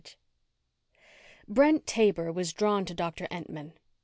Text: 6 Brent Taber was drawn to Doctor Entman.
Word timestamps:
6 0.03 0.15
Brent 1.47 1.85
Taber 1.85 2.31
was 2.31 2.53
drawn 2.53 2.85
to 2.85 2.95
Doctor 2.95 3.27
Entman. 3.29 3.73